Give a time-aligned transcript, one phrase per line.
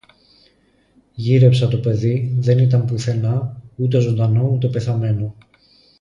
[1.15, 5.35] Γύρεψα το παιδί, δεν ήταν πουθενά, ούτε ζωντανό ούτε πεθαμένο